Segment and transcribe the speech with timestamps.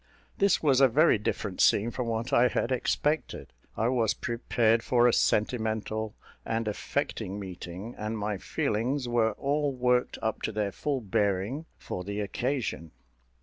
[0.39, 3.53] This was a very different scene from what I had expected.
[3.77, 10.17] I was prepared for a sentimental and affecting meeting; and my feelings were all worked
[10.23, 12.89] up to their full bearing for the occasion.